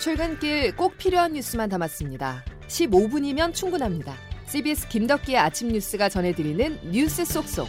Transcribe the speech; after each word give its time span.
출근길 0.00 0.74
꼭 0.76 0.96
필요한 0.96 1.34
뉴스만 1.34 1.68
담았습니다. 1.68 2.42
15분이면 2.68 3.52
충분합니다. 3.52 4.14
CBS 4.46 4.88
김덕기의 4.88 5.36
아침 5.36 5.68
뉴스가 5.68 6.08
전해드리는 6.08 6.90
뉴스 6.90 7.22
속속. 7.26 7.68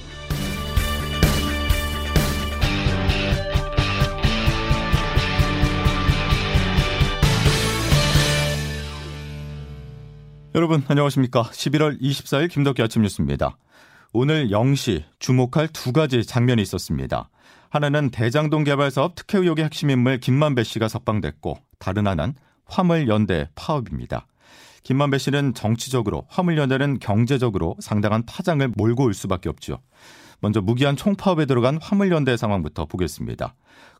여러분 10.55 10.83
안녕하십니까? 10.87 11.43
11월 11.43 12.01
24일 12.01 12.49
김덕기 12.49 12.81
아침 12.81 13.01
뉴스입니다. 13.01 13.57
오늘 14.13 14.47
0시 14.49 15.03
주목할 15.19 15.67
두 15.73 15.91
가지 15.91 16.25
장면이 16.25 16.61
있었습니다. 16.61 17.29
하나는 17.71 18.09
대장동 18.09 18.65
개발 18.65 18.91
사업 18.91 19.15
특혜 19.15 19.37
의혹의 19.37 19.63
핵심 19.63 19.89
인물 19.89 20.19
김만배 20.19 20.65
씨가 20.65 20.89
석방됐고 20.89 21.57
다른 21.79 22.05
하나는 22.05 22.33
화물연대 22.65 23.47
파업입니다. 23.55 24.27
김만배 24.83 25.17
씨는 25.17 25.53
정치적으로 25.53 26.25
화물연대는 26.27 26.99
경제적으로 26.99 27.77
상당한 27.79 28.25
파장을 28.25 28.67
몰고 28.75 29.05
올 29.05 29.13
수밖에 29.13 29.47
없죠. 29.47 29.79
먼저 30.41 30.59
무기한 30.59 30.97
총파업에 30.97 31.45
들어간 31.45 31.79
화물연대 31.81 32.35
상황부터 32.35 32.87
보겠습니다. 32.87 33.55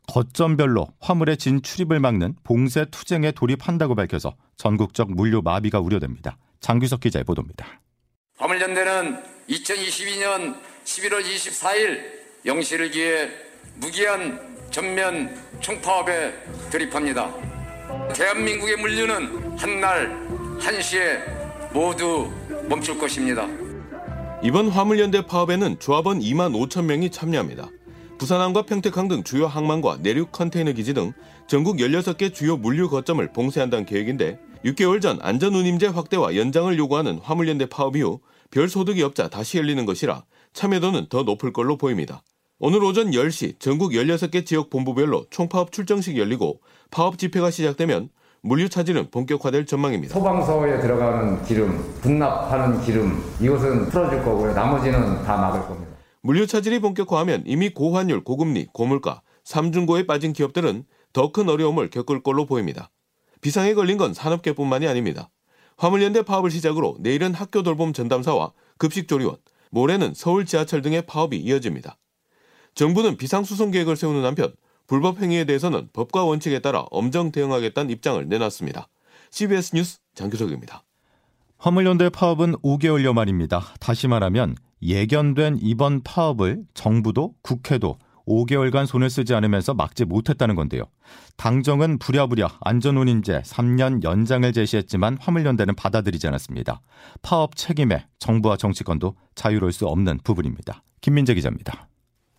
거점별로 0.06 0.88
화물의 1.00 1.38
진출입을 1.38 1.98
막는 1.98 2.34
봉쇄 2.44 2.84
투쟁에 2.90 3.32
돌입한다고 3.32 3.94
밝혀서 3.94 4.34
전국적 4.58 5.12
물류 5.12 5.40
마비가 5.42 5.80
우려됩니다. 5.80 6.36
장규석 6.60 7.00
기자의 7.00 7.24
보도입니다. 7.24 7.80
화물연대는 8.36 9.22
2022년 9.48 10.60
11월 10.84 11.22
24일 11.24 12.02
영시를 12.44 12.90
기해 12.90 13.51
무기한 13.76 14.40
전면 14.70 15.34
총파업에 15.60 16.32
돌입합니다. 16.70 17.32
대한민국의 18.14 18.76
물류는 18.76 19.58
한날 19.58 20.58
한시에 20.60 21.18
모두 21.72 22.30
멈출 22.68 22.98
것입니다. 22.98 23.46
이번 24.42 24.68
화물연대 24.68 25.26
파업에는 25.26 25.78
조합원 25.78 26.20
2만 26.20 26.52
5천 26.52 26.84
명이 26.84 27.10
참여합니다. 27.10 27.68
부산항과 28.18 28.62
평택항 28.62 29.08
등 29.08 29.22
주요 29.24 29.46
항만과 29.46 29.98
내륙 30.00 30.32
컨테이너 30.32 30.72
기지 30.72 30.94
등 30.94 31.12
전국 31.46 31.78
16개 31.78 32.32
주요 32.32 32.56
물류 32.56 32.88
거점을 32.88 33.32
봉쇄한다는 33.32 33.84
계획인데 33.84 34.38
6개월 34.64 35.00
전 35.02 35.18
안전운임제 35.20 35.88
확대와 35.88 36.36
연장을 36.36 36.76
요구하는 36.78 37.18
화물연대 37.18 37.66
파업 37.66 37.96
이후 37.96 38.20
별 38.50 38.68
소득이 38.68 39.02
없자 39.02 39.28
다시 39.28 39.58
열리는 39.58 39.84
것이라 39.84 40.24
참여도는 40.52 41.08
더 41.08 41.22
높을 41.24 41.52
걸로 41.52 41.76
보입니다. 41.76 42.22
오늘 42.64 42.84
오전 42.84 43.10
10시 43.10 43.58
전국 43.58 43.90
16개 43.90 44.46
지역 44.46 44.70
본부별로 44.70 45.26
총파업 45.30 45.72
출정식이 45.72 46.20
열리고 46.20 46.60
파업 46.92 47.18
집회가 47.18 47.50
시작되면 47.50 48.08
물류 48.40 48.68
차질은 48.68 49.10
본격화될 49.10 49.66
전망입니다. 49.66 50.14
소방서에 50.14 50.80
들어가는 50.80 51.42
기름, 51.42 51.76
분납하는 52.02 52.80
기름 52.84 53.20
이것은 53.40 53.88
풀어줄 53.88 54.22
거고요. 54.22 54.54
나머지는 54.54 55.24
다 55.24 55.38
막을 55.38 55.62
겁니다. 55.62 55.90
물류 56.20 56.46
차질이 56.46 56.78
본격화하면 56.78 57.42
이미 57.46 57.68
고환율, 57.68 58.22
고금리, 58.22 58.68
고물가, 58.72 59.22
삼중고에 59.42 60.06
빠진 60.06 60.32
기업들은 60.32 60.84
더 61.12 61.32
큰 61.32 61.48
어려움을 61.48 61.90
겪을 61.90 62.22
걸로 62.22 62.46
보입니다. 62.46 62.92
비상에 63.40 63.74
걸린 63.74 63.96
건 63.96 64.14
산업계뿐만이 64.14 64.86
아닙니다. 64.86 65.30
화물연대 65.78 66.22
파업을 66.22 66.52
시작으로 66.52 66.98
내일은 67.00 67.34
학교 67.34 67.64
돌봄 67.64 67.92
전담사와 67.92 68.52
급식조리원, 68.78 69.38
모레는 69.72 70.12
서울 70.14 70.46
지하철 70.46 70.80
등의 70.80 71.06
파업이 71.06 71.36
이어집니다. 71.38 71.96
정부는 72.74 73.16
비상수송 73.16 73.70
계획을 73.70 73.96
세우는 73.96 74.24
한편 74.24 74.52
불법 74.86 75.20
행위에 75.20 75.44
대해서는 75.44 75.88
법과 75.92 76.24
원칙에 76.24 76.58
따라 76.58 76.84
엄정 76.90 77.32
대응하겠다는 77.32 77.90
입장을 77.90 78.28
내놨습니다. 78.28 78.88
CBS 79.30 79.74
뉴스 79.74 79.98
장규석입니다. 80.14 80.82
화물연대 81.58 82.08
파업은 82.10 82.56
5개월여 82.56 83.12
만입니다. 83.12 83.62
다시 83.80 84.08
말하면 84.08 84.56
예견된 84.82 85.58
이번 85.62 86.02
파업을 86.02 86.64
정부도 86.74 87.34
국회도 87.42 87.98
5개월간 88.26 88.86
손을 88.86 89.10
쓰지 89.10 89.34
않으면서 89.34 89.74
막지 89.74 90.04
못했다는 90.04 90.54
건데요. 90.54 90.84
당정은 91.36 91.98
부랴부랴 91.98 92.58
안전운임제 92.60 93.42
3년 93.42 94.02
연장을 94.02 94.52
제시했지만 94.52 95.18
화물연대는 95.20 95.74
받아들이지 95.74 96.26
않았습니다. 96.28 96.82
파업 97.22 97.56
책임에 97.56 98.06
정부와 98.18 98.56
정치권도 98.56 99.16
자유로울 99.34 99.72
수 99.72 99.86
없는 99.86 100.18
부분입니다. 100.24 100.82
김민재 101.00 101.34
기자입니다. 101.34 101.88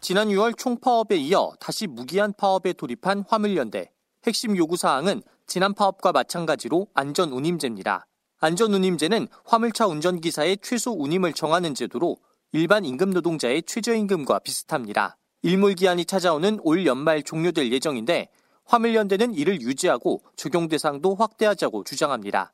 지난 0.04 0.28
6월 0.28 0.58
총파업에 0.58 1.16
이어 1.16 1.54
다시 1.62 1.88
무기한 1.88 2.34
파업에 2.34 2.74
돌입한 2.74 3.24
화물연대. 3.26 3.90
핵심 4.28 4.58
요구사항은 4.58 5.22
지난 5.48 5.74
파업과 5.74 6.12
마찬가지로 6.12 6.88
안전운임제입니다. 6.94 8.06
안전운임제는 8.42 9.30
화물차 9.46 9.88
운전기사의 9.88 10.58
최소 10.62 10.92
운임을 10.92 11.32
정하는 11.32 11.74
제도로 11.74 12.18
일반 12.52 12.84
임금 12.84 13.12
노동자의 13.12 13.64
최저임금과 13.64 14.40
비슷합니다. 14.40 15.16
일몰기한이 15.42 16.04
찾아오는 16.04 16.60
올 16.64 16.86
연말 16.86 17.24
종료될 17.24 17.72
예정인데 17.72 18.28
화물연대는 18.66 19.34
이를 19.34 19.62
유지하고 19.62 20.22
적용 20.36 20.68
대상도 20.68 21.16
확대하자고 21.16 21.86
주장합니다. 21.86 22.52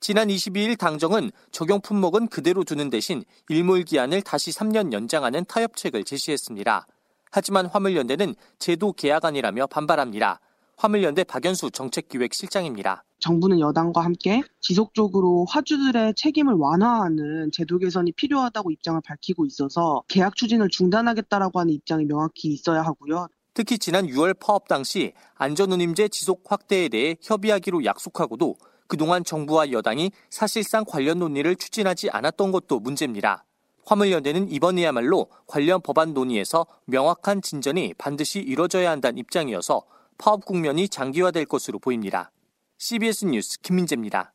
지난 0.00 0.28
22일 0.28 0.78
당정은 0.78 1.30
적용 1.50 1.82
품목은 1.82 2.28
그대로 2.28 2.64
두는 2.64 2.88
대신 2.88 3.22
일몰 3.50 3.82
기한을 3.82 4.22
다시 4.22 4.50
3년 4.50 4.94
연장하는 4.94 5.44
타협책을 5.44 6.04
제시했습니다. 6.04 6.86
하지만 7.30 7.66
화물연대는 7.66 8.34
제도 8.58 8.94
계약안이라며 8.94 9.66
반발합니다. 9.66 10.40
화물연대 10.78 11.24
박연수 11.24 11.70
정책기획실장입니다. 11.70 13.04
정부는 13.18 13.60
여당과 13.60 14.00
함께 14.00 14.40
지속적으로 14.60 15.44
화주들의 15.50 16.14
책임을 16.16 16.54
완화하는 16.54 17.50
제도 17.52 17.76
개선이 17.76 18.12
필요하다고 18.12 18.70
입장을 18.70 18.98
밝히고 19.04 19.44
있어서 19.44 20.02
계약 20.08 20.34
추진을 20.34 20.70
중단하겠다라고 20.70 21.60
하는 21.60 21.74
입장이 21.74 22.06
명확히 22.06 22.48
있어야 22.48 22.80
하고요. 22.80 23.28
특히 23.52 23.78
지난 23.78 24.06
6월 24.06 24.38
파업 24.40 24.66
당시 24.66 25.12
안전운임제 25.34 26.08
지속 26.08 26.44
확대에 26.46 26.88
대해 26.88 27.16
협의하기로 27.20 27.84
약속하고도 27.84 28.56
그동안 28.90 29.22
정부와 29.22 29.70
여당이 29.70 30.10
사실상 30.30 30.84
관련 30.84 31.20
논의를 31.20 31.54
추진하지 31.54 32.10
않았던 32.10 32.50
것도 32.50 32.80
문제입니다. 32.80 33.44
화물연대는 33.86 34.50
이번이야말로 34.50 35.28
관련 35.46 35.80
법안 35.80 36.12
논의에서 36.12 36.66
명확한 36.86 37.40
진전이 37.40 37.94
반드시 37.98 38.40
이뤄져야 38.40 38.90
한다는 38.90 39.18
입장이어서 39.18 39.82
파업 40.18 40.44
국면이 40.44 40.88
장기화될 40.88 41.46
것으로 41.46 41.78
보입니다. 41.78 42.32
CBS 42.78 43.26
뉴스 43.26 43.60
김민재입니다. 43.60 44.32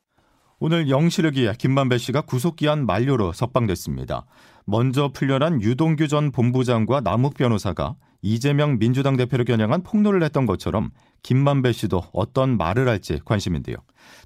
오늘 0.58 0.88
영시를 0.88 1.32
기해 1.32 1.52
김만배 1.52 1.98
씨가 1.98 2.22
구속기한 2.22 2.86
만료로 2.86 3.34
석방됐습니다. 3.34 4.24
먼저 4.64 5.10
풀려난 5.12 5.60
유동규 5.60 6.08
전 6.08 6.32
본부장과 6.32 7.02
남욱 7.02 7.34
변호사가 7.34 7.96
이재명 8.22 8.78
민주당 8.78 9.16
대표를 9.16 9.44
겨냥한 9.44 9.82
폭로를 9.82 10.22
했던 10.22 10.46
것처럼 10.46 10.90
김만배 11.22 11.72
씨도 11.72 12.04
어떤 12.12 12.56
말을 12.56 12.88
할지 12.88 13.20
관심인데요. 13.24 13.76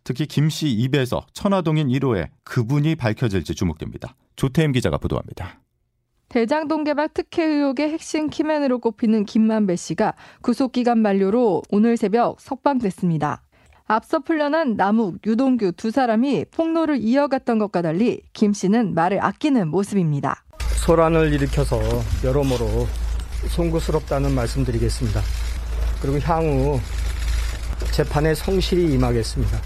특히 0.04 0.26
김 0.26 0.48
씨 0.48 0.68
입에서 0.70 1.24
천화동인 1.32 1.88
1호에 1.88 2.28
그분이 2.44 2.96
밝혀질지 2.96 3.54
주목됩니다. 3.54 4.14
조태임 4.36 4.72
기자가 4.72 4.98
보도합니다. 4.98 5.60
대장동 6.28 6.84
개발 6.84 7.08
특혜 7.12 7.44
의혹의 7.44 7.90
핵심 7.90 8.30
키맨으로 8.30 8.78
꼽히는 8.78 9.24
김만배 9.24 9.76
씨가 9.76 10.14
구속기간 10.42 10.98
만료로 10.98 11.62
오늘 11.70 11.96
새벽 11.96 12.40
석방됐습니다. 12.40 13.42
앞서 13.86 14.20
풀려난 14.20 14.76
남욱, 14.76 15.18
유동규 15.26 15.72
두 15.72 15.90
사람이 15.90 16.44
폭로를 16.52 16.98
이어갔던 17.00 17.58
것과 17.58 17.82
달리 17.82 18.22
김 18.32 18.52
씨는 18.52 18.94
말을 18.94 19.24
아끼는 19.24 19.66
모습입니다. 19.68 20.44
소란을 20.86 21.32
일으켜서 21.32 21.80
여러모로 22.22 22.86
송구스럽다는 23.48 24.34
말씀드리겠습니다. 24.34 25.20
그리고 26.00 26.18
향후 26.20 26.80
재판에 27.92 28.34
성실히 28.34 28.92
임하겠습니다. 28.94 29.58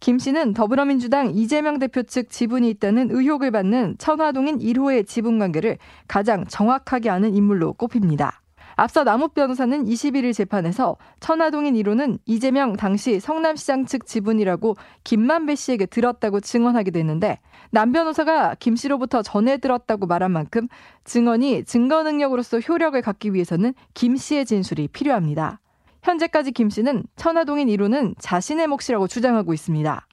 김 0.00 0.18
씨는 0.18 0.54
더불어민주당 0.54 1.32
이재명 1.34 1.78
대표 1.78 2.02
측 2.02 2.30
지분이 2.30 2.70
있다는 2.70 3.10
의혹을 3.10 3.50
받는 3.50 3.96
천화동인 3.98 4.58
1호의 4.58 5.06
지분 5.06 5.38
관계를 5.38 5.78
가장 6.06 6.46
정확하게 6.46 7.10
아는 7.10 7.34
인물로 7.34 7.72
꼽힙니다. 7.74 8.40
앞서 8.78 9.02
남욱 9.02 9.34
변호사는 9.34 9.86
21일 9.86 10.32
재판에서 10.32 10.96
천화동인 11.18 11.74
1호는 11.74 12.20
이재명 12.26 12.76
당시 12.76 13.18
성남시장 13.18 13.86
측 13.86 14.06
지분이라고 14.06 14.76
김만배 15.02 15.56
씨에게 15.56 15.86
들었다고 15.86 16.38
증언하기도 16.38 16.96
했는데 16.96 17.40
남 17.72 17.90
변호사가 17.90 18.54
김 18.60 18.76
씨로부터 18.76 19.22
전해 19.22 19.58
들었다고 19.58 20.06
말한 20.06 20.30
만큼 20.30 20.68
증언이 21.02 21.64
증거 21.64 22.04
능력으로서 22.04 22.60
효력을 22.60 23.02
갖기 23.02 23.34
위해서는 23.34 23.74
김 23.94 24.14
씨의 24.14 24.46
진술이 24.46 24.86
필요합니다. 24.88 25.58
현재까지 26.04 26.52
김 26.52 26.70
씨는 26.70 27.02
천화동인 27.16 27.66
1호는 27.66 28.14
자신의 28.20 28.68
몫이라고 28.68 29.08
주장하고 29.08 29.54
있습니다. 29.54 30.06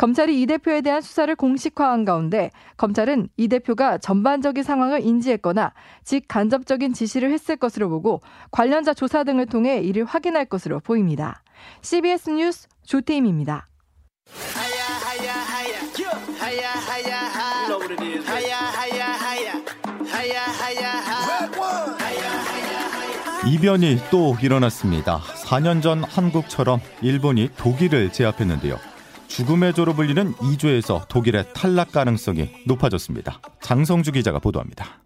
검찰이 0.00 0.40
이 0.40 0.46
대표에 0.46 0.80
대한 0.80 1.02
수사를 1.02 1.36
공식화한 1.36 2.06
가운데 2.06 2.50
검찰은 2.78 3.28
이 3.36 3.48
대표가 3.48 3.98
전반적인 3.98 4.62
상황을 4.62 5.02
인지했거나 5.02 5.74
직간접적인 6.04 6.94
지시를 6.94 7.30
했을 7.30 7.56
것으로 7.56 7.90
보고 7.90 8.22
관련자 8.50 8.94
조사 8.94 9.24
등을 9.24 9.44
통해 9.44 9.82
이를 9.82 10.06
확인할 10.06 10.46
것으로 10.46 10.80
보입니다. 10.80 11.42
CBS 11.82 12.30
뉴스 12.30 12.66
조태임입니다. 12.82 13.68
이변이 23.46 23.98
또 24.10 24.34
일어났습니다. 24.40 25.18
4년 25.18 25.82
전 25.82 26.02
한국처럼 26.04 26.80
일본이 27.02 27.50
독일을 27.58 28.10
제압했는데요. 28.12 28.99
죽음의 29.30 29.74
조로 29.74 29.94
불리는 29.94 30.34
2조에서 30.34 31.06
독일의 31.08 31.54
탈락 31.54 31.92
가능성이 31.92 32.50
높아졌습니다. 32.66 33.40
장성주 33.62 34.12
기자가 34.12 34.40
보도합니다. 34.40 35.02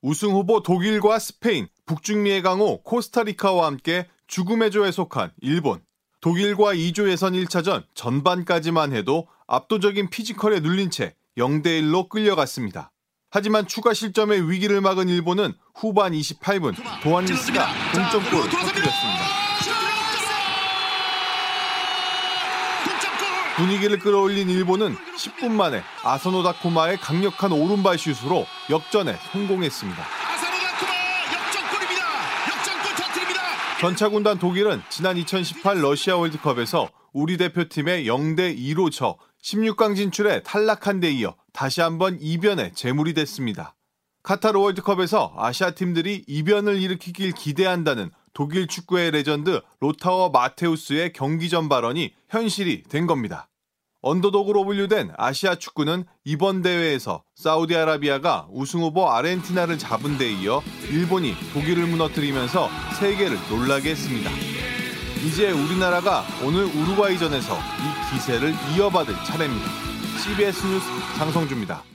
우승 0.00 0.30
후보 0.30 0.62
독일과 0.62 1.18
스페인, 1.18 1.68
북중미의 1.86 2.42
강호 2.42 2.82
코스타리카와 2.82 3.66
함께 3.66 4.08
죽음의 4.26 4.70
조에 4.70 4.90
속한 4.90 5.30
일본. 5.42 5.82
독일과 6.22 6.74
2조 6.74 7.10
예선 7.10 7.34
1차전 7.34 7.84
전반까지만 7.94 8.94
해도 8.94 9.28
압도적인 9.46 10.08
피지컬에 10.08 10.60
눌린 10.60 10.90
채 10.90 11.14
0대 11.36 11.66
1로 11.82 12.08
끌려갔습니다. 12.08 12.92
하지만 13.30 13.66
추가 13.66 13.92
실점의 13.92 14.50
위기를 14.50 14.80
막은 14.80 15.10
일본은 15.10 15.52
후반 15.74 16.12
28분 16.12 16.74
도안리스가 17.02 17.66
동점골을 17.92 18.50
터뜨렸습니다. 18.50 19.53
분위기를 23.56 23.98
끌어올린 24.00 24.50
일본은 24.50 24.96
10분 25.16 25.52
만에 25.52 25.82
아사노 26.02 26.42
다쿠마의 26.42 26.96
강력한 26.96 27.52
오른발 27.52 27.98
슛으로 27.98 28.46
역전에 28.68 29.16
성공했습니다. 29.30 30.04
전차군단 33.80 34.38
독일은 34.38 34.82
지난 34.88 35.16
2018 35.16 35.82
러시아 35.82 36.16
월드컵에서 36.16 36.88
우리 37.12 37.36
대표팀의 37.36 38.06
0대 38.06 38.56
2로 38.58 38.90
져 38.90 39.18
16강 39.42 39.94
진출에 39.94 40.42
탈락한 40.42 41.00
데 41.00 41.10
이어 41.10 41.36
다시 41.52 41.80
한번 41.80 42.18
이변의 42.20 42.72
재물이 42.74 43.14
됐습니다. 43.14 43.76
카타르 44.22 44.58
월드컵에서 44.58 45.34
아시아 45.36 45.72
팀들이 45.72 46.24
이변을 46.26 46.80
일으키길 46.80 47.32
기대한다는 47.32 48.10
독일 48.34 48.66
축구의 48.66 49.12
레전드 49.12 49.60
로타어 49.80 50.28
마테우스의 50.30 51.12
경기 51.12 51.48
전 51.48 51.68
발언이 51.68 52.12
현실이 52.28 52.82
된 52.84 53.06
겁니다. 53.06 53.48
언더독으로 54.02 54.66
분류된 54.66 55.12
아시아 55.16 55.54
축구는 55.54 56.04
이번 56.24 56.60
대회에서 56.60 57.22
사우디아라비아가 57.36 58.48
우승 58.50 58.80
후보 58.80 59.10
아르헨티나를 59.10 59.78
잡은 59.78 60.18
데 60.18 60.30
이어 60.30 60.62
일본이 60.90 61.34
독일을 61.54 61.86
무너뜨리면서 61.86 62.68
세계를 63.00 63.38
놀라게 63.48 63.92
했습니다. 63.92 64.30
이제 65.26 65.50
우리나라가 65.50 66.22
오늘 66.44 66.64
우루과이전에서 66.64 67.56
이 67.56 68.12
기세를 68.12 68.52
이어받을 68.76 69.14
차례입니다. 69.24 69.66
CBS 70.22 70.66
뉴스 70.66 70.86
장성주입니다. 71.16 71.93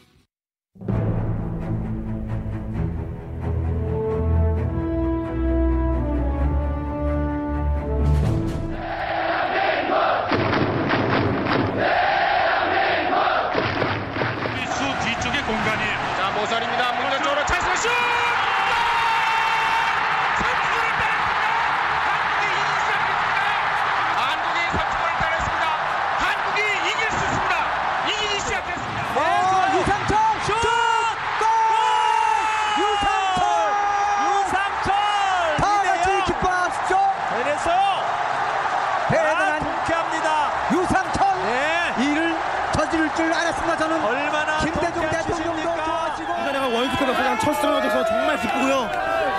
기쁘고요. 48.60 48.90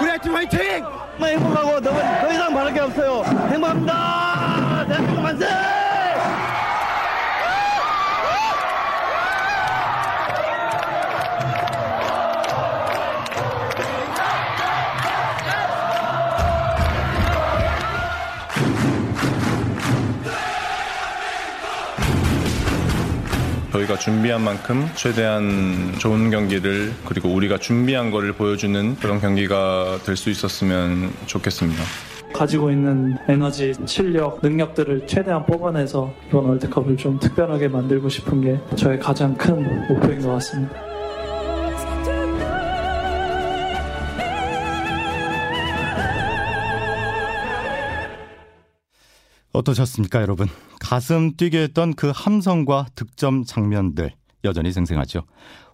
우리 0.00 0.18
팀 0.20 0.34
화이팅! 0.34 0.84
행복하고 1.20 1.80
더, 1.80 1.92
더 1.92 2.32
이상 2.32 2.54
바랄 2.54 2.72
게 2.72 2.80
없어요. 2.80 3.22
행복합니다. 3.50 4.84
대한민국 4.88 5.22
만세! 5.22 5.79
저희가 23.80 23.96
준비한 23.96 24.42
만큼 24.42 24.86
최대한 24.94 25.94
좋은 25.98 26.30
경기를 26.30 26.92
그리고 27.06 27.28
우리가 27.30 27.58
준비한 27.58 28.10
거를 28.10 28.32
보여주는 28.32 28.96
그런 28.96 29.20
경기가 29.20 29.98
될 30.04 30.16
수 30.16 30.28
있었으면 30.28 31.10
좋겠습니다. 31.26 31.82
가지고 32.34 32.70
있는 32.70 33.16
에너지, 33.28 33.72
실력, 33.86 34.40
능력들을 34.42 35.06
최대한 35.06 35.46
뽑아내서 35.46 36.12
이번 36.28 36.44
월드컵을 36.46 36.96
좀 36.96 37.18
특별하게 37.18 37.68
만들고 37.68 38.08
싶은 38.08 38.40
게 38.42 38.60
저의 38.76 38.98
가장 38.98 39.34
큰 39.34 39.88
목표인 39.88 40.20
것 40.20 40.28
같습니다. 40.32 40.89
어떠셨습니까, 49.52 50.22
여러분? 50.22 50.48
가슴 50.78 51.36
뛰게 51.36 51.62
했던 51.62 51.94
그 51.94 52.12
함성과 52.14 52.86
득점 52.94 53.44
장면들 53.44 54.12
여전히 54.44 54.72
생생하죠. 54.72 55.24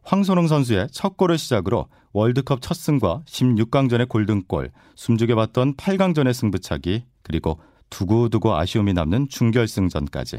황선홍 0.02 0.48
선수의 0.48 0.88
첫 0.92 1.16
골을 1.16 1.36
시작으로 1.36 1.88
월드컵 2.12 2.62
첫 2.62 2.74
승과 2.74 3.22
16강전의 3.26 4.08
골든골, 4.08 4.70
숨죽여 4.94 5.34
봤던 5.34 5.74
8강전의 5.74 6.32
승부차기, 6.32 7.04
그리고 7.22 7.60
두고두고 7.90 8.56
아쉬움이 8.56 8.94
남는 8.94 9.28
중결승전까지. 9.28 10.38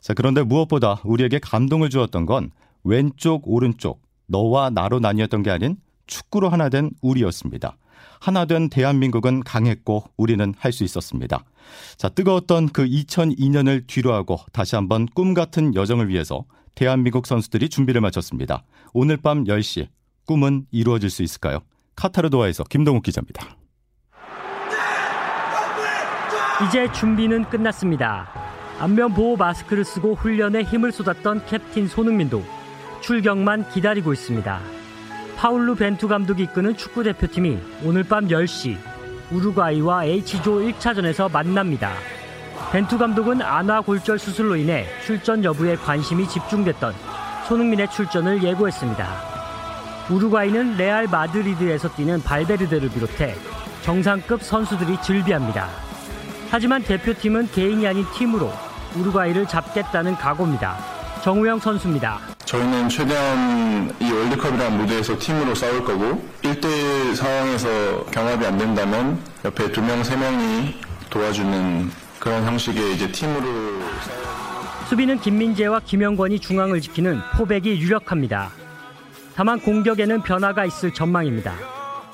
자, 0.00 0.14
그런데 0.14 0.42
무엇보다 0.42 1.00
우리에게 1.04 1.38
감동을 1.38 1.88
주었던 1.88 2.26
건 2.26 2.50
왼쪽, 2.84 3.42
오른쪽, 3.46 4.02
너와 4.26 4.70
나로 4.70 5.00
나뉘었던 5.00 5.42
게 5.42 5.50
아닌 5.50 5.76
축구로 6.06 6.48
하나 6.48 6.68
된 6.68 6.90
우리였습니다. 7.00 7.76
하나 8.20 8.44
된 8.44 8.68
대한민국은 8.68 9.42
강했고 9.42 10.04
우리는 10.16 10.54
할 10.58 10.72
수 10.72 10.84
있었습니다. 10.84 11.42
자, 11.96 12.08
뜨거웠던 12.08 12.68
그 12.68 12.84
2002년을 12.84 13.86
뒤로하고 13.86 14.38
다시 14.52 14.76
한번 14.76 15.06
꿈 15.06 15.34
같은 15.34 15.74
여정을 15.74 16.08
위해서 16.08 16.44
대한민국 16.74 17.26
선수들이 17.26 17.68
준비를 17.68 18.00
마쳤습니다. 18.00 18.62
오늘 18.92 19.16
밤 19.16 19.44
10시 19.44 19.88
꿈은 20.26 20.66
이루어질 20.70 21.10
수 21.10 21.22
있을까요? 21.22 21.60
카타르 21.96 22.30
도하에서 22.30 22.64
김동욱 22.64 23.02
기자입니다. 23.02 23.56
이제 26.68 26.90
준비는 26.92 27.44
끝났습니다. 27.48 28.28
안면 28.78 29.14
보호 29.14 29.36
마스크를 29.36 29.84
쓰고 29.84 30.14
훈련에 30.14 30.62
힘을 30.62 30.92
쏟았던 30.92 31.46
캡틴 31.46 31.88
손흥민도 31.88 32.42
출격만 33.00 33.70
기다리고 33.70 34.12
있습니다. 34.12 34.79
파울루 35.40 35.74
벤투 35.74 36.06
감독이 36.06 36.42
이끄는 36.42 36.76
축구 36.76 37.02
대표팀이 37.02 37.58
오늘 37.82 38.04
밤 38.04 38.28
10시 38.28 38.76
우루과이와 39.30 40.04
H조 40.04 40.60
1차전에서 40.60 41.32
만납니다. 41.32 41.92
벤투 42.70 42.98
감독은 42.98 43.40
안화 43.40 43.80
골절 43.80 44.18
수술로 44.18 44.54
인해 44.56 44.84
출전 45.06 45.42
여부에 45.42 45.76
관심이 45.76 46.28
집중됐던 46.28 46.92
손흥민의 47.48 47.90
출전을 47.90 48.42
예고했습니다. 48.42 49.08
우루과이는 50.10 50.76
레알 50.76 51.06
마드리드에서 51.06 51.88
뛰는 51.94 52.20
발베르데를 52.20 52.90
비롯해 52.90 53.34
정상급 53.80 54.42
선수들이 54.42 55.00
즐비합니다. 55.00 55.68
하지만 56.50 56.82
대표팀은 56.82 57.50
개인이 57.52 57.86
아닌 57.86 58.04
팀으로 58.14 58.52
우루과이를 58.94 59.48
잡겠다는 59.48 60.16
각오입니다. 60.16 60.76
정우영 61.22 61.60
선수입니다. 61.60 62.39
저희는 62.50 62.88
최대한 62.88 63.94
이 64.00 64.10
월드컵이라는 64.10 64.78
무대에서 64.78 65.16
팀으로 65.16 65.54
싸울 65.54 65.84
거고 65.84 66.20
1대1 66.42 67.14
상황에서 67.14 68.04
경합이 68.06 68.44
안 68.44 68.58
된다면 68.58 69.22
옆에 69.44 69.70
두 69.70 69.80
명, 69.80 70.02
세 70.02 70.16
명이 70.16 70.74
도와주는 71.10 71.88
그런 72.18 72.44
형식의 72.44 72.96
이제 72.96 73.12
팀으로 73.12 73.46
수비는 74.88 75.20
김민재와 75.20 75.82
김영권이 75.84 76.40
중앙을 76.40 76.80
지키는 76.80 77.20
포백이 77.36 77.80
유력합니다. 77.80 78.50
다만 79.36 79.60
공격에는 79.60 80.22
변화가 80.22 80.64
있을 80.64 80.92
전망입니다. 80.92 81.54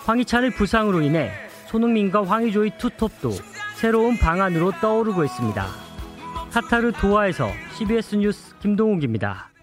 황희찬의 0.04 0.50
부상으로 0.50 1.00
인해 1.00 1.32
손흥민과 1.68 2.26
황희조의 2.26 2.72
투톱도 2.76 3.32
새로운 3.76 4.18
방안으로 4.18 4.72
떠오르고 4.82 5.24
있습니다. 5.24 5.66
카타르 6.52 6.92
도하에서 6.92 7.50
CBS 7.78 8.16
뉴스 8.16 8.54
김동욱입니다. 8.58 9.55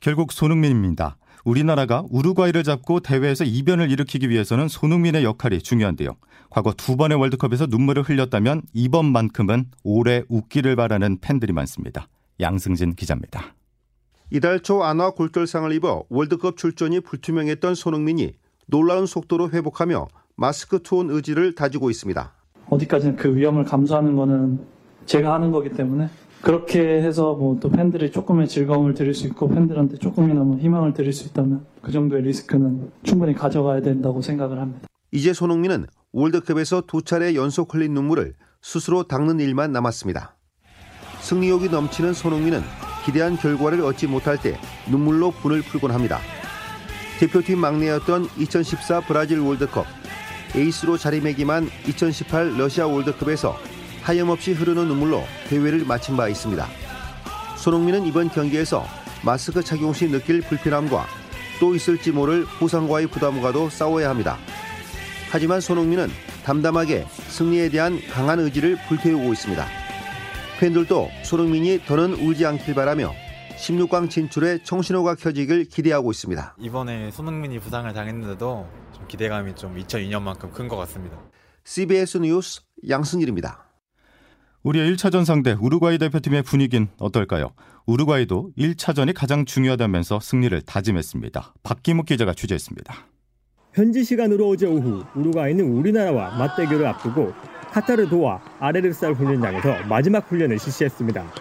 결국 0.00 0.32
손흥민입니다. 0.32 1.16
우리나라가 1.44 2.04
우루과이를 2.10 2.62
잡고 2.62 3.00
대회에서 3.00 3.44
이변을 3.44 3.90
일으키기 3.90 4.28
위해서는 4.28 4.68
손흥민의 4.68 5.24
역할이 5.24 5.60
중요한데요. 5.60 6.16
과거 6.50 6.72
두 6.72 6.96
번의 6.96 7.18
월드컵에서 7.18 7.66
눈물을 7.66 8.02
흘렸다면 8.02 8.62
이번만큼은 8.72 9.66
오래 9.84 10.22
웃기를 10.28 10.76
바라는 10.76 11.18
팬들이 11.20 11.52
많습니다. 11.52 12.08
양승진 12.40 12.94
기자입니다. 12.94 13.54
이달 14.30 14.60
초 14.60 14.84
안화 14.84 15.12
골절상을 15.12 15.72
입어 15.72 16.04
월드컵 16.10 16.56
출전이 16.56 17.00
불투명했던 17.00 17.74
손흥민이 17.74 18.34
놀라운 18.66 19.06
속도로 19.06 19.50
회복하며 19.50 20.06
마스크 20.36 20.82
투혼 20.82 21.10
의지를 21.10 21.54
다지고 21.54 21.90
있습니다. 21.90 22.34
어디까지는 22.68 23.16
그 23.16 23.34
위험을 23.34 23.64
감수하는 23.64 24.14
거는 24.14 24.60
제가 25.06 25.32
하는 25.32 25.50
거기 25.50 25.70
때문에 25.70 26.10
그렇게 26.42 27.02
해서 27.02 27.34
뭐 27.34 27.58
또 27.60 27.68
팬들이 27.68 28.12
조금의 28.12 28.48
즐거움을 28.48 28.94
드릴 28.94 29.14
수 29.14 29.26
있고 29.26 29.48
팬들한테 29.48 29.96
조금이나마 29.96 30.56
희망을 30.56 30.92
드릴 30.92 31.12
수 31.12 31.26
있다면 31.26 31.66
그 31.82 31.90
정도의 31.90 32.22
리스크는 32.22 32.90
충분히 33.02 33.34
가져가야 33.34 33.80
된다고 33.80 34.22
생각을 34.22 34.58
합니다. 34.58 34.86
이제 35.10 35.32
손흥민은 35.32 35.86
월드컵에서 36.12 36.82
두 36.86 37.02
차례 37.02 37.34
연속 37.34 37.74
흘린 37.74 37.94
눈물을 37.94 38.34
스스로 38.62 39.02
닦는 39.04 39.40
일만 39.40 39.72
남았습니다. 39.72 40.36
승리욕이 41.20 41.68
넘치는 41.70 42.12
손흥민은 42.14 42.60
기대한 43.04 43.36
결과를 43.36 43.80
얻지 43.82 44.06
못할 44.06 44.40
때 44.40 44.56
눈물로 44.90 45.32
분을 45.32 45.62
풀곤 45.62 45.90
합니다. 45.90 46.18
대표팀 47.18 47.58
막내였던 47.58 48.28
2014 48.38 49.00
브라질 49.00 49.40
월드컵, 49.40 49.84
에이스로 50.54 50.96
자리매김한 50.96 51.68
2018 51.88 52.56
러시아 52.56 52.86
월드컵에서 52.86 53.56
하염없이 54.08 54.52
흐르는 54.54 54.88
눈물로 54.88 55.22
대회를 55.48 55.84
마친 55.84 56.16
바 56.16 56.28
있습니다. 56.28 56.66
손흥민은 57.58 58.06
이번 58.06 58.30
경기에서 58.30 58.86
마스크 59.22 59.62
착용 59.62 59.92
시 59.92 60.08
느낄 60.08 60.40
불편함과 60.40 61.04
또 61.60 61.74
있을지 61.74 62.10
모를 62.10 62.46
부상과의 62.58 63.08
부담과도 63.08 63.68
싸워야 63.68 64.08
합니다. 64.08 64.38
하지만 65.30 65.60
손흥민은 65.60 66.08
담담하게 66.42 67.04
승리에 67.28 67.68
대한 67.68 68.00
강한 68.10 68.38
의지를 68.40 68.78
불태우고 68.88 69.30
있습니다. 69.30 69.66
팬들도 70.58 71.10
손흥민이 71.24 71.80
더는 71.84 72.14
울지 72.14 72.46
않길 72.46 72.74
바라며 72.74 73.12
16강 73.58 74.08
진출에 74.08 74.62
청신호가 74.62 75.16
켜지길 75.16 75.66
기대하고 75.66 76.12
있습니다. 76.12 76.56
이번에 76.58 77.10
손흥민이 77.10 77.58
부상을 77.58 77.92
당했는데도 77.92 78.66
좀 78.94 79.06
기대감이 79.06 79.54
좀 79.54 79.76
2002년만큼 79.76 80.50
큰 80.54 80.66
것 80.66 80.76
같습니다. 80.76 81.18
CBS 81.64 82.16
뉴스 82.18 82.62
양승일입니다. 82.88 83.67
우리의 84.64 84.92
1차전 84.92 85.24
상대 85.24 85.56
우루과이 85.58 85.98
대표팀의 85.98 86.42
분위기는 86.42 86.88
어떨까요? 86.98 87.52
우루과이도 87.86 88.50
1차전이 88.58 89.14
가장 89.14 89.44
중요하다면서 89.44 90.20
승리를 90.20 90.60
다짐했습니다. 90.62 91.54
박기묵 91.62 92.06
기자가 92.06 92.34
취재했습니다. 92.34 92.94
현지 93.72 94.02
시간으로 94.02 94.48
어제 94.48 94.66
오후 94.66 95.04
우루과이는 95.14 95.64
우리나라와 95.64 96.36
맞대결을 96.36 96.86
앞두고 96.86 97.32
카타르 97.70 98.08
도와 98.08 98.40
아레르살 98.58 99.12
훈련장에서 99.12 99.84
마지막 99.88 100.28
훈련을 100.28 100.58
실시했습니다. 100.58 101.32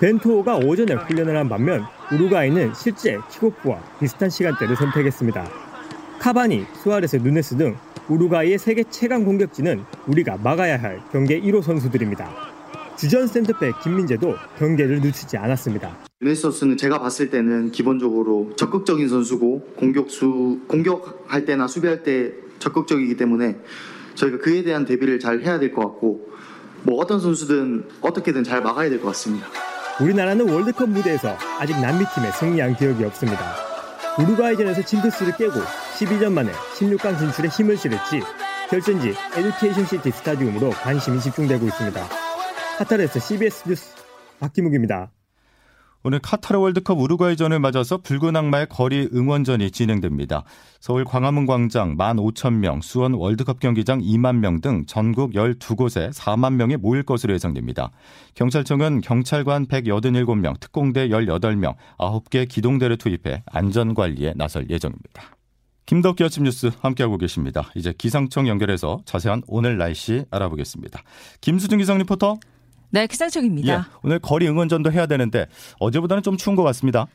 벤투호가 0.00 0.56
오전에 0.56 0.94
훈련을 0.94 1.36
한 1.36 1.48
반면 1.48 1.84
우루과이는 2.12 2.74
실제 2.74 3.16
킥오프와 3.30 3.80
비슷한 4.00 4.28
시간대를 4.28 4.76
선택했습니다. 4.76 5.61
카바니, 6.22 6.64
수아레스, 6.80 7.16
누네스 7.16 7.56
등 7.56 7.76
우루과이의 8.08 8.56
세계 8.56 8.84
최강 8.88 9.24
공격진은 9.24 9.82
우리가 10.06 10.36
막아야 10.36 10.80
할 10.80 11.02
경계 11.10 11.40
1호 11.40 11.62
선수들입니다. 11.62 12.30
주전 12.96 13.26
센터백 13.26 13.80
김민재도 13.80 14.36
경계를 14.56 15.00
늦추지 15.00 15.36
않았습니다. 15.36 15.98
유네스는 16.22 16.76
제가 16.76 17.00
봤을 17.00 17.28
때는 17.30 17.72
기본적으로 17.72 18.52
적극적인 18.54 19.08
선수고 19.08 19.62
공격수 19.76 20.60
공격할 20.68 21.44
때나 21.44 21.66
수비할 21.66 22.04
때 22.04 22.30
적극적이기 22.60 23.16
때문에 23.16 23.56
저희가 24.14 24.38
그에 24.38 24.62
대한 24.62 24.84
대비를 24.84 25.18
잘 25.18 25.40
해야 25.40 25.58
될 25.58 25.72
것 25.72 25.80
같고 25.80 26.28
뭐 26.84 26.98
어떤 27.00 27.18
선수든 27.18 27.88
어떻게든 28.00 28.44
잘 28.44 28.62
막아야 28.62 28.88
될 28.90 29.00
것 29.00 29.08
같습니다. 29.08 29.48
우리나라는 30.00 30.48
월드컵 30.48 30.88
무대에서 30.88 31.36
아직 31.58 31.72
남미팀에 31.80 32.30
승리한 32.38 32.76
기억이 32.76 33.02
없습니다. 33.06 33.42
우루과이전에서 34.20 34.82
징크스를 34.82 35.36
깨고 35.36 35.54
12년 36.02 36.32
만에 36.32 36.50
16강 36.50 37.16
진출에 37.16 37.48
힘을 37.48 37.76
실을지 37.76 38.20
결전지 38.68 39.14
에듀케이션 39.36 39.86
시티 39.86 40.10
스타디움으로 40.10 40.70
관심이 40.70 41.20
집중되고 41.20 41.64
있습니다. 41.66 42.08
카타르에서 42.78 43.20
CBS 43.20 43.68
뉴스 43.68 43.94
박기묵입니다. 44.40 45.12
오늘 46.04 46.18
카타르 46.18 46.58
월드컵 46.58 46.98
우루과이전을 46.98 47.60
맞아서 47.60 47.98
붉은 47.98 48.34
악마의 48.34 48.66
거리 48.68 49.08
응원전이 49.14 49.70
진행됩니다. 49.70 50.42
서울 50.80 51.04
광화문 51.04 51.46
광장 51.46 51.96
15,000명, 51.96 52.82
수원 52.82 53.14
월드컵 53.14 53.60
경기장 53.60 54.00
2만 54.00 54.38
명 54.38 54.60
등 54.60 54.84
전국 54.86 55.34
12곳에 55.34 56.12
4만 56.12 56.54
명이 56.54 56.78
모일 56.78 57.04
것으로 57.04 57.34
예상됩니다. 57.34 57.92
경찰청은 58.34 59.02
경찰관 59.02 59.66
187명, 59.66 60.58
특공대 60.58 61.08
18명, 61.10 61.76
9개 61.98 62.48
기동대를 62.48 62.96
투입해 62.96 63.44
안전관리에 63.46 64.32
나설 64.34 64.68
예정입니다. 64.68 65.36
김덕기 65.86 66.22
아침 66.24 66.44
뉴스 66.44 66.70
함께하고 66.80 67.18
계십니다. 67.18 67.70
이제 67.74 67.92
기상청 67.96 68.48
연결해서 68.48 69.02
자세한 69.04 69.42
오늘 69.46 69.78
날씨 69.78 70.24
알아보겠습니다. 70.30 71.02
김수진 71.40 71.78
기상 71.78 71.98
리포터. 71.98 72.38
네, 72.90 73.06
기상청입니다. 73.06 73.72
예, 73.72 73.80
오늘 74.02 74.18
거리 74.18 74.46
응원전도 74.48 74.92
해야 74.92 75.06
되는데 75.06 75.46
어제보다는 75.80 76.22
좀 76.22 76.36
추운 76.36 76.56
것 76.56 76.62
같습니다. 76.62 77.06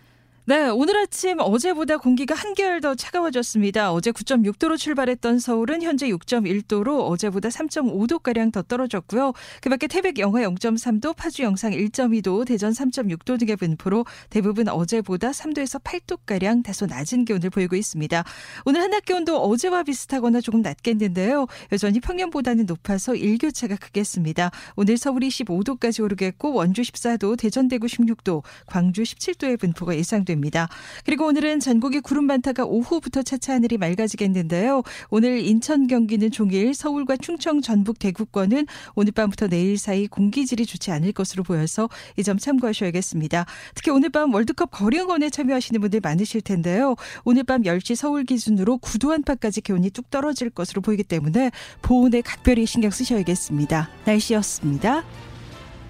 네, 0.49 0.69
오늘 0.69 0.95
아침 0.95 1.39
어제보다 1.41 1.97
공기가 1.97 2.33
한결 2.33 2.79
더 2.79 2.95
차가워졌습니다. 2.95 3.91
어제 3.91 4.11
9.6도로 4.11 4.77
출발했던 4.77 5.39
서울은 5.39 5.81
현재 5.81 6.07
6.1도로 6.07 7.01
어제보다 7.01 7.49
3.5도가량 7.49 8.53
더 8.53 8.61
떨어졌고요. 8.61 9.33
그 9.59 9.69
밖에 9.69 9.87
태백 9.87 10.19
영하 10.19 10.43
0.3도, 10.43 11.17
파주 11.17 11.43
영상 11.43 11.73
1.2도, 11.73 12.47
대전 12.47 12.71
3.6도 12.71 13.37
등의 13.37 13.57
분포로 13.57 14.05
대부분 14.29 14.69
어제보다 14.69 15.31
3도에서 15.31 15.83
8도가량 15.83 16.63
다소 16.63 16.85
낮은 16.85 17.25
기온을 17.25 17.49
보이고 17.49 17.75
있습니다. 17.75 18.23
오늘 18.63 18.79
한낮 18.79 19.03
기온도 19.03 19.41
어제와 19.41 19.83
비슷하거나 19.83 20.39
조금 20.39 20.61
낮겠는데요. 20.61 21.47
여전히 21.73 21.99
평년보다는 21.99 22.67
높아서 22.67 23.15
일교차가 23.15 23.75
크겠습니다. 23.75 24.51
오늘 24.77 24.95
서울이 24.95 25.27
15도까지 25.27 26.01
오르겠고 26.01 26.53
원주 26.53 26.83
14도, 26.83 27.37
대전 27.37 27.67
대구 27.67 27.87
16도, 27.87 28.43
광주 28.65 29.03
17도의 29.03 29.59
분포가 29.59 29.93
예상됩니다. 29.97 30.36
됩니다. 30.37 30.69
그리고 31.03 31.25
오늘은 31.25 31.59
전국이 31.59 31.99
구름 31.99 32.25
많다가 32.25 32.63
오후부터 32.63 33.23
차차 33.23 33.53
하늘이 33.53 33.77
맑아지겠는데요. 33.77 34.83
오늘 35.09 35.39
인천 35.39 35.87
경기는 35.87 36.31
종일 36.31 36.73
서울과 36.73 37.17
충청 37.17 37.61
전북 37.61 37.99
대구권은 37.99 38.67
오늘 38.95 39.11
밤부터 39.11 39.47
내일 39.47 39.77
사이 39.77 40.07
공기질이 40.07 40.65
좋지 40.65 40.91
않을 40.91 41.11
것으로 41.11 41.43
보여서 41.43 41.89
이 42.17 42.27
점 42.27 42.37
참고하셔야겠습니다. 42.37 43.45
특히 43.73 43.89
오늘 43.89 44.09
밤 44.09 44.33
월드컵 44.33 44.69
거리응원에 44.71 45.29
참여하시는 45.29 45.79
분들 45.79 46.01
많으실 46.03 46.41
텐데요. 46.41 46.95
오늘 47.23 47.43
밤 47.45 47.61
10시 47.61 47.95
서울 47.95 48.25
기준으로 48.25 48.79
9도 48.79 49.13
안팎까지 49.13 49.61
기온이 49.61 49.89
뚝 49.91 50.09
떨어질 50.09 50.49
것으로 50.49 50.81
보이기 50.81 51.05
때문에 51.05 51.51
보온에 51.81 52.19
각별히 52.19 52.65
신경 52.65 52.91
쓰셔야겠습니다. 52.91 53.89
날씨였습니다. 54.03 55.05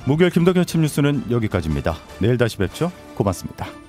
목요일 0.05 0.29
김덕현 0.31 0.61
아침 0.61 0.81
뉴스는 0.81 1.31
여기까지입니다. 1.31 1.97
내일 2.19 2.37
다시 2.37 2.57
뵙죠. 2.57 2.91
고맙습니다. 3.15 3.86